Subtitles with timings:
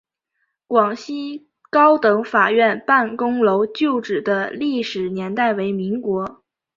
[0.65, 6.41] 广西高等法院办公楼旧址的历史年代为民国。